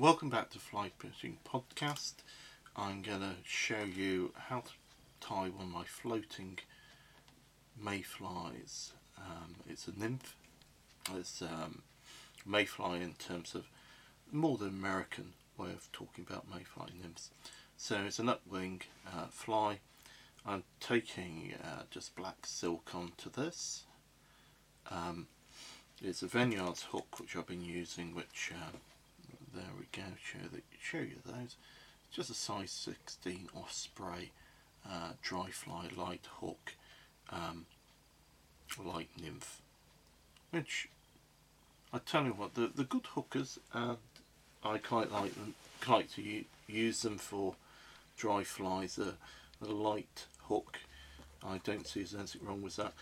welcome 0.00 0.30
back 0.30 0.48
to 0.48 0.58
Fly 0.58 0.90
Fishing 0.98 1.36
Podcast. 1.46 2.14
I'm 2.74 3.02
going 3.02 3.20
to 3.20 3.34
show 3.44 3.82
you 3.84 4.32
how 4.48 4.60
to 4.60 4.70
tie 5.20 5.50
one 5.50 5.66
of 5.66 5.72
my 5.72 5.84
floating 5.84 6.58
mayflies. 7.78 8.94
Um, 9.18 9.56
it's 9.68 9.86
a 9.88 9.92
nymph. 9.94 10.36
It's 11.14 11.42
um, 11.42 11.82
mayfly 12.46 13.02
in 13.02 13.12
terms 13.12 13.54
of 13.54 13.66
more 14.32 14.56
the 14.56 14.68
American 14.68 15.34
way 15.58 15.68
of 15.68 15.92
talking 15.92 16.24
about 16.26 16.46
mayfly 16.50 16.94
nymphs. 16.98 17.28
So 17.76 18.00
it's 18.06 18.18
an 18.18 18.28
upwing 18.28 18.80
uh, 19.06 19.26
fly. 19.28 19.80
I'm 20.46 20.64
taking 20.80 21.52
uh, 21.62 21.82
just 21.90 22.16
black 22.16 22.46
silk 22.46 22.94
onto 22.94 23.28
this. 23.28 23.82
Um, 24.90 25.26
it's 26.02 26.22
a 26.22 26.26
Vineyards 26.26 26.84
hook 26.84 27.20
which 27.20 27.36
I've 27.36 27.46
been 27.46 27.66
using, 27.66 28.14
which 28.14 28.50
um, 28.54 28.80
there 29.54 29.64
we 29.78 29.86
go. 29.92 30.08
Show 30.22 30.48
the, 30.52 30.62
show 30.80 30.98
you 30.98 31.16
those. 31.24 31.56
It's 32.06 32.16
just 32.16 32.30
a 32.30 32.34
size 32.34 32.70
16 32.70 33.48
Osprey 33.56 34.32
uh, 34.88 35.12
dry 35.22 35.50
fly 35.50 35.88
light 35.96 36.26
hook, 36.40 36.74
um, 37.30 37.66
light 38.82 39.08
nymph. 39.20 39.60
Which 40.50 40.88
I 41.92 41.98
tell 41.98 42.24
you 42.24 42.32
what, 42.32 42.54
the 42.54 42.70
the 42.74 42.84
good 42.84 43.06
hookers, 43.14 43.58
and 43.72 43.98
I 44.64 44.78
quite 44.78 45.12
like 45.12 45.34
them. 45.34 45.54
Like 45.88 46.10
to 46.14 46.44
use 46.68 47.02
them 47.02 47.18
for 47.18 47.54
dry 48.16 48.44
flies. 48.44 48.98
A, 48.98 49.14
a 49.62 49.70
light 49.70 50.26
hook. 50.44 50.78
I 51.46 51.58
don't 51.64 51.86
see 51.86 52.00
there's 52.00 52.14
anything 52.14 52.46
wrong 52.46 52.62
with 52.62 52.76
that. 52.76 52.92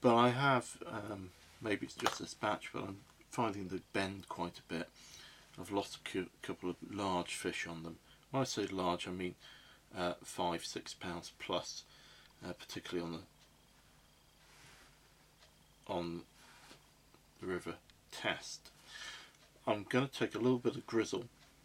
But 0.00 0.16
I 0.16 0.30
have, 0.30 0.76
um, 0.86 1.30
maybe 1.60 1.86
it's 1.86 1.94
just 1.94 2.18
this 2.18 2.34
batch, 2.34 2.70
but 2.72 2.82
I'm 2.82 2.98
finding 3.30 3.68
they 3.68 3.80
bend 3.92 4.28
quite 4.28 4.58
a 4.58 4.72
bit. 4.72 4.88
I've 5.60 5.70
lost 5.70 5.98
a 6.14 6.24
couple 6.42 6.70
of 6.70 6.76
large 6.90 7.34
fish 7.34 7.66
on 7.66 7.82
them. 7.82 7.96
When 8.30 8.40
I 8.40 8.44
say 8.44 8.66
large, 8.66 9.06
I 9.06 9.10
mean 9.10 9.34
uh, 9.96 10.14
five, 10.24 10.64
six 10.64 10.94
pounds 10.94 11.32
plus, 11.38 11.84
uh, 12.46 12.52
particularly 12.52 13.06
on 13.06 13.12
the 13.12 15.92
on 15.92 16.20
the 17.40 17.46
River 17.46 17.74
Test. 18.10 18.70
I'm 19.66 19.84
going 19.88 20.08
to 20.08 20.12
take 20.12 20.34
a 20.34 20.38
little 20.38 20.58
bit 20.58 20.76
of 20.76 20.86
grizzle 20.86 21.24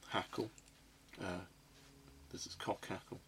hackle. 0.09 0.49
Uh, 1.21 1.45
this 2.31 2.45
is 2.45 2.55
cock 2.55 2.87
hackle, 2.87 3.19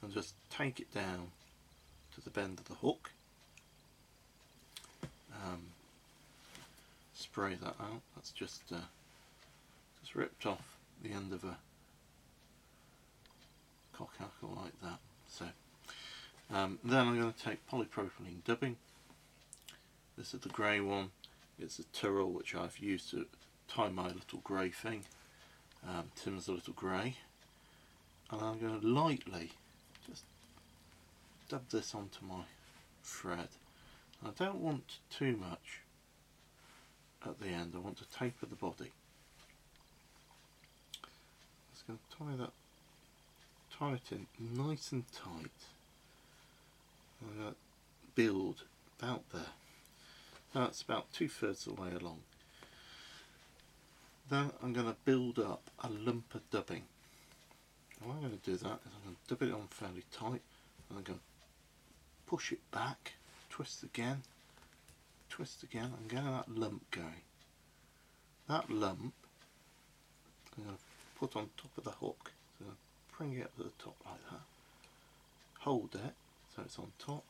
and 0.00 0.12
just 0.12 0.34
take 0.50 0.80
it 0.80 0.92
down 0.94 1.28
to 2.14 2.20
the 2.22 2.30
bend 2.30 2.58
of 2.58 2.66
the 2.66 2.74
hook. 2.74 3.10
Um, 5.44 5.60
spray 7.14 7.54
that 7.54 7.74
out. 7.80 8.00
That's 8.14 8.30
just 8.30 8.72
ripped 10.14 10.46
off 10.46 10.76
the 11.02 11.10
end 11.12 11.32
of 11.32 11.44
a 11.44 11.56
cock 13.92 14.12
hackle 14.18 14.58
like 14.62 14.80
that. 14.82 14.98
So 15.28 15.46
um, 16.52 16.78
then 16.84 17.08
I'm 17.08 17.20
going 17.20 17.32
to 17.32 17.42
take 17.42 17.66
polypropylene 17.68 18.44
dubbing. 18.44 18.76
This 20.16 20.34
is 20.34 20.40
the 20.40 20.48
grey 20.48 20.80
one. 20.80 21.10
It's 21.58 21.78
a 21.78 21.84
Tyrrell 21.84 22.30
which 22.30 22.54
I've 22.54 22.78
used 22.78 23.10
to 23.10 23.26
tie 23.68 23.88
my 23.88 24.06
little 24.06 24.40
grey 24.44 24.70
thing. 24.70 25.04
Um, 25.86 26.10
Tim's 26.16 26.48
a 26.48 26.52
little 26.52 26.74
grey. 26.74 27.16
And 28.30 28.40
I'm 28.40 28.58
going 28.58 28.80
to 28.80 28.86
lightly 28.86 29.52
just 30.08 30.24
dub 31.48 31.68
this 31.70 31.94
onto 31.94 32.24
my 32.24 32.44
thread. 33.02 33.48
I 34.24 34.30
don't 34.38 34.60
want 34.60 34.98
too 35.10 35.36
much 35.36 35.80
at 37.26 37.40
the 37.40 37.48
end. 37.48 37.72
I 37.74 37.78
want 37.78 37.98
to 37.98 38.18
taper 38.18 38.46
the 38.46 38.56
body 38.56 38.92
just 41.86 42.18
going 42.18 42.36
to 42.36 42.38
tie 42.38 42.44
that, 42.44 42.52
tie 43.78 43.94
it 43.94 44.12
in 44.12 44.26
nice 44.56 44.92
and 44.92 45.04
tight. 45.12 45.50
I'm 47.20 47.38
going 47.38 47.50
to 47.50 47.56
build 48.14 48.62
about 48.98 49.22
there. 49.32 49.42
That's 50.54 50.82
about 50.82 51.12
two 51.12 51.28
thirds 51.28 51.66
of 51.66 51.76
the 51.76 51.82
way 51.82 51.88
along. 51.98 52.20
Then 54.30 54.50
I'm 54.62 54.72
going 54.72 54.86
to 54.86 54.96
build 55.04 55.38
up 55.38 55.62
a 55.82 55.88
lump 55.88 56.34
of 56.34 56.48
dubbing. 56.50 56.82
How 58.04 58.12
I'm 58.12 58.20
going 58.20 58.38
to 58.38 58.50
do 58.50 58.56
that 58.56 58.80
is 58.86 58.92
I'm 58.96 59.04
going 59.04 59.16
to 59.26 59.34
dub 59.34 59.42
it 59.42 59.54
on 59.54 59.66
fairly 59.68 60.04
tight 60.12 60.42
and 60.88 60.98
I'm 60.98 61.02
going 61.02 61.18
to 61.18 61.24
push 62.26 62.52
it 62.52 62.60
back, 62.70 63.12
twist 63.50 63.82
again, 63.82 64.22
twist 65.28 65.62
again 65.62 65.92
and 65.98 66.08
get 66.08 66.24
that 66.24 66.48
lump 66.48 66.90
going. 66.90 67.22
That 68.48 68.70
lump 68.70 69.14
I'm 70.56 70.64
going 70.64 70.76
to 70.76 70.82
put 71.22 71.36
on 71.36 71.48
top 71.56 71.70
of 71.78 71.84
the 71.84 71.90
hook. 71.90 72.32
So 72.58 72.64
bring 73.16 73.34
it 73.34 73.44
up 73.44 73.56
to 73.56 73.62
the 73.62 73.70
top 73.78 73.94
like 74.04 74.30
that. 74.30 74.40
Hold 75.60 75.90
it 75.94 76.14
so 76.56 76.62
it's 76.64 76.78
on 76.80 76.90
top. 76.98 77.22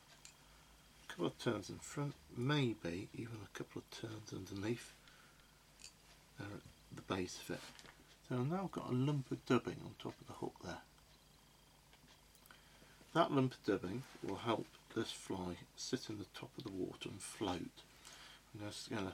A 1.04 1.10
couple 1.10 1.26
of 1.26 1.38
turns 1.38 1.68
in 1.68 1.76
front, 1.76 2.14
maybe 2.34 3.08
even 3.14 3.36
a 3.44 3.58
couple 3.58 3.82
of 3.82 4.00
turns 4.00 4.32
underneath 4.32 4.92
there 6.38 6.48
at 6.48 6.96
the 6.96 7.14
base 7.14 7.38
of 7.44 7.56
it. 7.56 7.60
So 8.28 8.36
I've 8.36 8.50
now 8.50 8.70
got 8.72 8.88
a 8.88 8.94
lump 8.94 9.30
of 9.30 9.44
dubbing 9.44 9.76
on 9.84 9.94
top 10.02 10.14
of 10.22 10.26
the 10.26 10.32
hook 10.32 10.54
there. 10.64 10.80
That 13.12 13.30
lump 13.30 13.52
of 13.52 13.64
dubbing 13.66 14.04
will 14.26 14.36
help 14.36 14.64
this 14.96 15.12
fly 15.12 15.56
sit 15.76 16.08
in 16.08 16.16
the 16.16 16.24
top 16.34 16.48
of 16.56 16.64
the 16.64 16.72
water 16.72 17.10
and 17.10 17.20
float. 17.20 17.76
I'm 18.54 18.66
just 18.66 18.88
going 18.88 19.04
to 19.04 19.12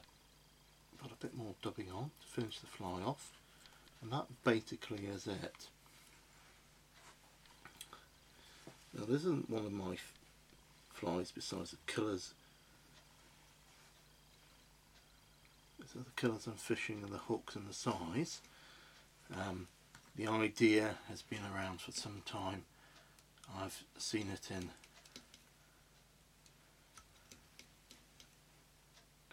put 1.03 1.11
a 1.11 1.17
bit 1.17 1.37
more 1.37 1.55
dubbing 1.63 1.91
on 1.93 2.13
to 2.21 2.41
finish 2.41 2.61
the 2.61 2.69
fly 2.69 3.03
off 3.05 3.33
and 4.03 4.13
that 4.13 4.27
basically 4.45 5.07
is 5.07 5.27
it. 5.27 5.69
Now 8.95 9.05
this 9.05 9.23
isn't 9.23 9.51
one 9.51 9.67
of 9.67 9.73
my 9.73 9.97
flies 10.93 11.31
besides 11.31 11.73
the 11.73 11.77
killers. 11.87 12.35
These 15.79 15.95
are 15.95 16.05
the 16.05 16.11
killers 16.17 16.47
I'm 16.47 16.55
fishing 16.55 17.03
and 17.03 17.13
the 17.13 17.19
hooks 17.19 17.55
and 17.55 17.69
the 17.69 17.75
size. 17.75 18.41
Um, 19.35 19.69
the 20.17 20.27
idea 20.27 20.97
has 21.09 21.23
been 21.23 21.43
around 21.55 21.81
for 21.81 21.93
some 21.93 22.23
time. 22.27 22.65
I've 23.57 23.85
seen 23.97 24.29
it 24.33 24.51
in 24.51 24.71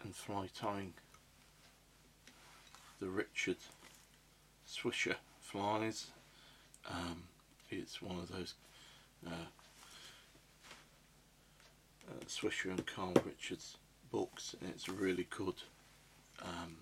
and 0.02 0.14
fly 0.14 0.48
tying 0.54 0.94
the 3.00 3.08
Richard 3.08 3.56
Swisher 4.76 5.16
flies. 5.40 6.08
Um, 6.88 7.24
it's 7.70 8.02
one 8.02 8.18
of 8.18 8.30
those 8.30 8.54
uh, 9.26 9.46
uh, 12.08 12.24
Swisher 12.26 12.70
and 12.70 12.84
Carl 12.86 13.14
Richards 13.24 13.76
books. 14.10 14.54
And 14.60 14.70
it's 14.70 14.88
a 14.88 14.92
really 14.92 15.26
good 15.30 15.54
um, 16.42 16.76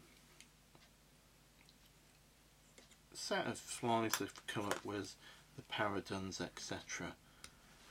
set 3.13 3.47
of 3.47 3.59
flies 3.59 4.13
they've 4.19 4.47
come 4.47 4.67
up 4.67 4.85
with, 4.85 5.15
the 5.57 5.63
paraduns, 5.63 6.41
etc. 6.41 7.15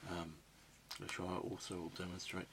Um, 0.09 0.33
which 0.99 1.19
I 1.19 1.23
also 1.23 1.75
will 1.75 1.93
demonstrate, 1.97 2.47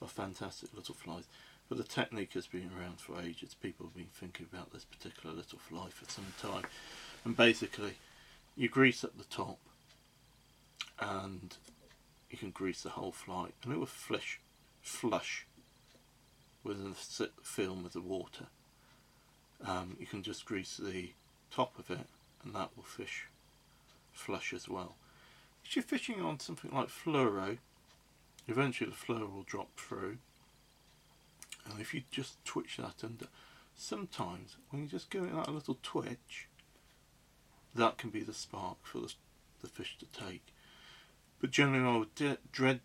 are 0.00 0.08
fantastic 0.08 0.70
little 0.74 0.94
flies. 0.94 1.24
But 1.72 1.78
the 1.78 1.84
technique 1.84 2.34
has 2.34 2.46
been 2.46 2.70
around 2.78 3.00
for 3.00 3.18
ages. 3.18 3.54
People 3.54 3.86
have 3.86 3.96
been 3.96 4.04
thinking 4.12 4.44
about 4.52 4.74
this 4.74 4.84
particular 4.84 5.34
little 5.34 5.58
fly 5.58 5.88
for 5.88 6.04
some 6.04 6.26
time. 6.38 6.66
And 7.24 7.34
basically, 7.34 7.94
you 8.58 8.68
grease 8.68 9.02
up 9.02 9.16
the 9.16 9.24
top 9.24 9.56
and 11.00 11.56
you 12.30 12.36
can 12.36 12.50
grease 12.50 12.82
the 12.82 12.90
whole 12.90 13.10
fly 13.10 13.52
and 13.64 13.72
it 13.72 13.78
will 13.78 13.86
flush, 13.86 14.38
flush 14.82 15.46
within 16.62 16.90
the 16.90 17.30
film 17.42 17.86
of 17.86 17.94
the 17.94 18.02
water. 18.02 18.48
Um, 19.66 19.96
you 19.98 20.04
can 20.04 20.22
just 20.22 20.44
grease 20.44 20.76
the 20.76 21.12
top 21.50 21.78
of 21.78 21.90
it 21.90 22.06
and 22.44 22.54
that 22.54 22.68
will 22.76 22.82
fish 22.82 23.28
flush 24.12 24.52
as 24.52 24.68
well. 24.68 24.96
If 25.64 25.74
you're 25.74 25.82
fishing 25.82 26.20
on 26.20 26.38
something 26.38 26.70
like 26.70 26.88
fluoro, 26.88 27.56
eventually 28.46 28.90
the 28.90 28.96
fluoro 28.96 29.32
will 29.32 29.44
drop 29.44 29.68
through 29.78 30.18
and 31.70 31.80
if 31.80 31.94
you 31.94 32.02
just 32.10 32.44
twitch 32.44 32.76
that 32.78 33.04
under, 33.04 33.26
sometimes 33.74 34.56
when 34.70 34.82
you 34.82 34.88
just 34.88 35.10
give 35.10 35.24
it 35.24 35.34
that 35.34 35.52
little 35.52 35.78
twitch, 35.82 36.48
that 37.74 37.98
can 37.98 38.10
be 38.10 38.22
the 38.22 38.34
spark 38.34 38.78
for 38.82 38.98
the, 38.98 39.12
the 39.62 39.68
fish 39.68 39.96
to 39.98 40.06
take. 40.06 40.46
But 41.40 41.50
generally, 41.50 41.84
I 41.84 41.96
would 41.98 42.38
dread 42.52 42.80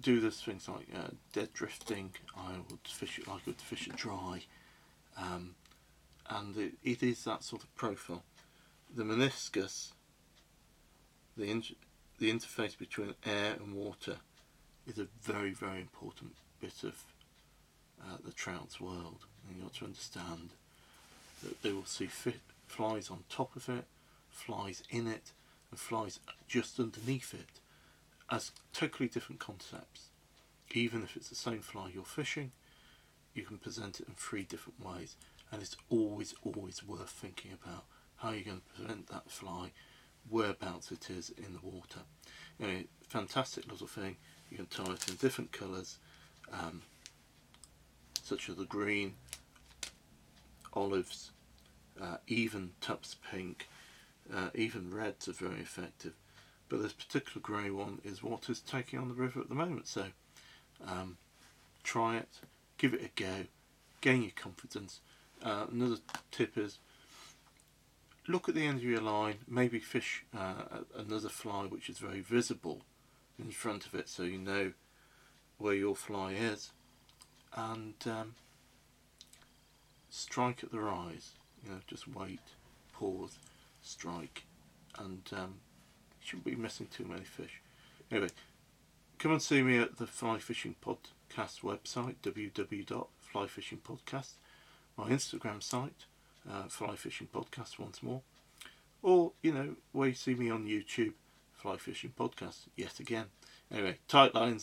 do 0.00 0.20
this 0.20 0.40
things 0.42 0.68
like 0.68 0.86
uh, 0.94 1.08
dead 1.32 1.52
drifting. 1.52 2.12
I 2.36 2.52
would 2.70 2.86
fish 2.86 3.18
it 3.18 3.28
like 3.28 3.42
I 3.46 3.50
would 3.50 3.60
fish 3.60 3.86
it 3.86 3.96
dry, 3.96 4.42
um, 5.16 5.54
and 6.28 6.56
it, 6.56 6.72
it 6.82 7.02
is 7.02 7.24
that 7.24 7.44
sort 7.44 7.62
of 7.62 7.74
profile. 7.76 8.22
The 8.94 9.02
meniscus, 9.04 9.92
the 11.36 11.50
in- 11.50 11.76
the 12.18 12.30
interface 12.30 12.76
between 12.76 13.14
air 13.24 13.54
and 13.54 13.74
water, 13.74 14.16
is 14.86 14.98
a 14.98 15.08
very 15.22 15.52
very 15.52 15.80
important 15.80 16.32
bit 16.60 16.82
of 16.84 17.04
uh, 18.02 18.16
the 18.24 18.32
trout's 18.32 18.80
world. 18.80 19.26
And 19.46 19.56
you've 19.56 19.66
got 19.66 19.74
to 19.74 19.84
understand 19.86 20.50
that 21.42 21.62
they 21.62 21.72
will 21.72 21.84
see 21.84 22.06
fi- 22.06 22.34
flies 22.66 23.10
on 23.10 23.24
top 23.28 23.56
of 23.56 23.68
it, 23.68 23.84
flies 24.30 24.82
in 24.90 25.06
it, 25.06 25.32
and 25.70 25.78
flies 25.78 26.20
just 26.48 26.78
underneath 26.78 27.34
it 27.34 27.60
as 28.30 28.52
totally 28.72 29.08
different 29.08 29.40
concepts. 29.40 30.08
Even 30.72 31.02
if 31.02 31.16
it's 31.16 31.28
the 31.28 31.34
same 31.34 31.60
fly 31.60 31.90
you're 31.92 32.04
fishing, 32.04 32.52
you 33.34 33.42
can 33.42 33.58
present 33.58 34.00
it 34.00 34.08
in 34.08 34.14
three 34.14 34.44
different 34.44 34.84
ways, 34.84 35.16
and 35.50 35.62
it's 35.62 35.76
always, 35.88 36.34
always 36.44 36.84
worth 36.86 37.10
thinking 37.10 37.52
about 37.52 37.84
how 38.16 38.30
you're 38.30 38.44
going 38.44 38.60
to 38.60 38.80
present 38.80 39.08
that 39.08 39.30
fly, 39.30 39.70
whereabouts 40.28 40.92
it 40.92 41.10
is 41.10 41.30
in 41.30 41.54
the 41.54 41.60
water. 41.62 42.00
Anyway, 42.60 42.86
fantastic 43.08 43.70
little 43.70 43.86
thing. 43.86 44.16
You 44.50 44.58
can 44.58 44.66
tie 44.66 44.92
it 44.92 45.08
in 45.08 45.16
different 45.16 45.52
colours, 45.52 45.98
um, 46.52 46.82
such 48.30 48.48
as 48.48 48.54
the 48.54 48.64
green, 48.64 49.14
olives, 50.72 51.32
uh, 52.00 52.18
even 52.28 52.70
tups 52.80 53.16
pink, 53.28 53.68
uh, 54.32 54.50
even 54.54 54.94
reds 54.94 55.26
are 55.26 55.32
very 55.32 55.58
effective. 55.58 56.12
But 56.68 56.80
this 56.80 56.92
particular 56.92 57.40
grey 57.42 57.70
one 57.70 57.98
is 58.04 58.22
what 58.22 58.48
is 58.48 58.60
taking 58.60 59.00
on 59.00 59.08
the 59.08 59.14
river 59.14 59.40
at 59.40 59.48
the 59.48 59.56
moment. 59.56 59.88
So 59.88 60.04
um, 60.86 61.16
try 61.82 62.18
it, 62.18 62.28
give 62.78 62.94
it 62.94 63.02
a 63.04 63.20
go, 63.20 63.46
gain 64.00 64.22
your 64.22 64.32
confidence. 64.36 65.00
Uh, 65.42 65.66
another 65.72 65.96
tip 66.30 66.56
is 66.56 66.78
look 68.28 68.48
at 68.48 68.54
the 68.54 68.64
end 68.64 68.78
of 68.78 68.84
your 68.84 69.00
line, 69.00 69.38
maybe 69.48 69.80
fish 69.80 70.24
uh, 70.38 70.84
another 70.96 71.28
fly 71.28 71.64
which 71.64 71.90
is 71.90 71.98
very 71.98 72.20
visible 72.20 72.82
in 73.40 73.50
front 73.50 73.86
of 73.86 73.94
it 73.96 74.08
so 74.08 74.22
you 74.22 74.38
know 74.38 74.70
where 75.58 75.74
your 75.74 75.96
fly 75.96 76.32
is 76.32 76.70
and 77.54 77.94
um, 78.06 78.34
strike 80.08 80.62
at 80.62 80.70
the 80.70 80.80
rise 80.80 81.32
you 81.64 81.70
know 81.70 81.78
just 81.86 82.08
wait 82.08 82.40
pause 82.92 83.38
strike 83.82 84.44
and 84.98 85.30
um, 85.32 85.54
you 86.20 86.26
shouldn't 86.26 86.44
be 86.44 86.54
missing 86.54 86.86
too 86.90 87.04
many 87.04 87.24
fish. 87.24 87.60
Anyway 88.10 88.28
come 89.18 89.32
and 89.32 89.42
see 89.42 89.62
me 89.62 89.78
at 89.78 89.96
the 89.98 90.06
fly 90.06 90.38
fishing 90.38 90.74
podcast 90.84 91.60
website 91.62 92.16
www.flyfishingpodcast 92.22 94.32
my 94.96 95.08
instagram 95.08 95.62
site 95.62 96.06
uh, 96.50 96.64
fly 96.68 96.96
fishing 96.96 97.28
podcast 97.32 97.78
once 97.78 98.02
more 98.02 98.22
or 99.02 99.32
you 99.42 99.52
know 99.52 99.76
where 99.92 100.08
you 100.08 100.14
see 100.14 100.34
me 100.34 100.50
on 100.50 100.66
youtube 100.66 101.12
fly 101.60 101.76
fishing 101.76 102.12
podcast 102.18 102.60
yet 102.74 102.98
again. 103.00 103.26
Anyway 103.70 103.98
tight 104.08 104.34
lines 104.34 104.58